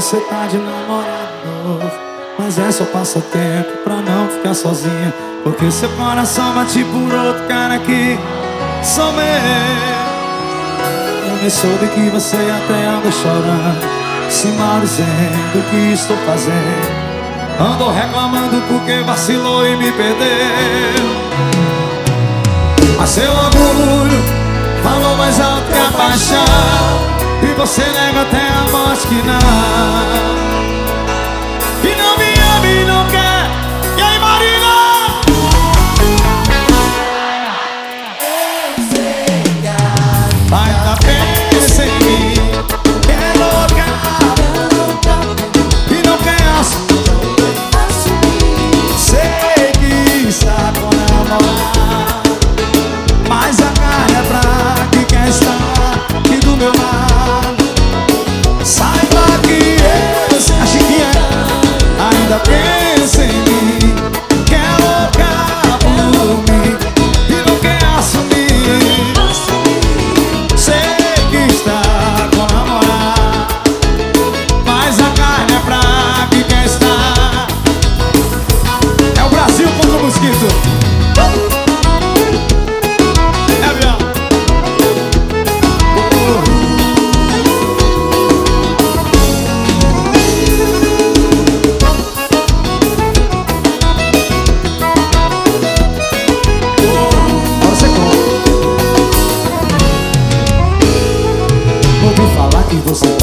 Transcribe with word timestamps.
você 0.00 0.16
tá 0.20 0.46
de 0.46 0.56
namorado 0.56 1.44
novo 1.62 1.92
Mas 2.38 2.58
é 2.58 2.72
só 2.72 2.84
passatempo 2.86 3.76
pra 3.84 3.96
não 3.96 4.28
ficar 4.28 4.54
sozinha 4.54 5.12
Porque 5.44 5.70
seu 5.70 5.90
coração 5.90 6.54
bate 6.54 6.82
por 6.84 7.14
outro 7.14 7.44
cara 7.46 7.78
que 7.78 8.18
sou 8.82 9.12
meu. 9.12 9.24
Eu 11.28 11.42
me 11.42 11.50
soube 11.50 11.86
que 11.88 12.08
você 12.08 12.36
até 12.36 12.86
anda 12.86 13.10
chorando 13.12 13.86
Se 14.30 14.48
maldizendo 14.48 15.58
o 15.58 15.62
que 15.70 15.92
estou 15.92 16.16
fazendo? 16.26 17.10
Andou 17.60 17.92
reclamando 17.92 18.62
porque 18.68 19.02
vacilou 19.02 19.66
e 19.66 19.76
me 19.76 19.92
perdeu. 19.92 20.26
Mas 22.98 23.10
seu 23.10 23.30
orgulho 23.30 24.24
falou 24.82 25.14
mais 25.18 25.38
alto 25.38 25.70
que 25.70 25.78
a 25.78 25.90
paixão 25.92 26.49
você 27.60 27.82
nega 27.82 28.22
até 28.22 28.38
a 28.38 28.68
morte 28.72 29.06
que 29.06 29.22
não 29.22 30.39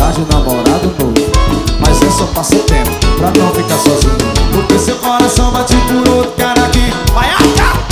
tá 0.08 0.12
de 0.12 0.22
namorado 0.34 0.94
novo. 1.00 1.14
Mas 1.80 2.02
é 2.02 2.10
só 2.10 2.26
passatempo 2.28 2.92
pra 3.18 3.32
não 3.32 3.52
ficar 3.54 3.78
sozinho. 3.78 4.18
Porque 4.52 4.80
seu 4.80 4.96
coração 4.98 5.52
bate 5.52 5.76
por 5.88 6.08
outro 6.10 6.32
cara 6.38 6.66
aqui. 6.66 6.94
Vai 7.14 7.30
achar 7.30 7.86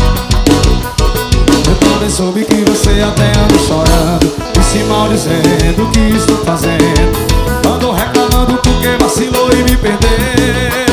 Eu 1.67 1.75
também 1.75 2.09
soube 2.09 2.45
que 2.45 2.63
você 2.69 3.01
até 3.01 3.31
anda 3.37 3.59
chorando. 3.67 4.33
E 4.57 4.63
se 4.63 4.83
maldizendo 4.83 5.83
o 5.83 5.91
que 5.91 6.15
estou 6.15 6.37
fazendo. 6.37 7.67
Andou 7.67 7.91
reclamando 7.91 8.57
porque 8.57 8.97
vacilou 8.97 9.51
e 9.51 9.63
me 9.63 9.75
perdeu 9.75 10.84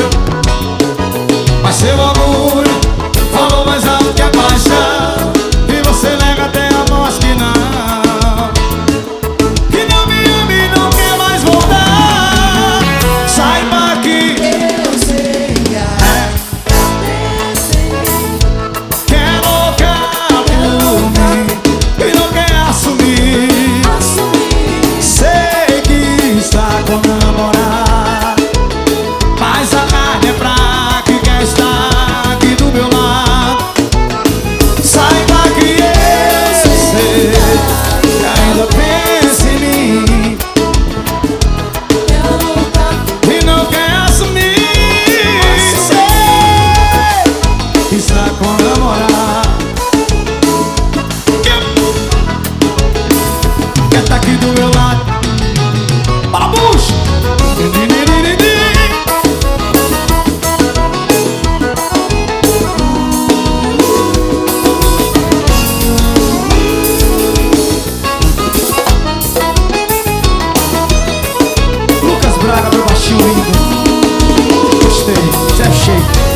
com 48.37 48.63
namorado 48.63 49.49
Quer 53.89 54.03
tá 54.05 54.15
aqui 54.15 54.31
do 54.37 54.47
meu 54.47 54.69
lado? 54.73 55.01
Para 56.31 56.47
bucho 56.47 56.93
Lucas 72.01 72.37
Braga, 72.37 72.69
meu 72.71 72.85
baixinho 72.85 73.19
Gostei, 74.83 75.15
Zé 75.55 75.71
Shake 75.71 76.32